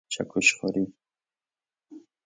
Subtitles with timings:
[0.13, 0.85] چکش خوری